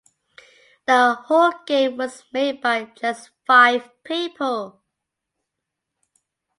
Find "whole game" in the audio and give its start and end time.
1.27-1.97